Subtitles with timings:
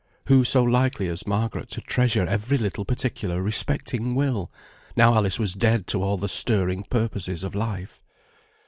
[0.25, 4.51] Who so likely as Margaret to treasure every little particular respecting Will,
[4.97, 8.01] now Alice was dead to all the stirring purposes of life?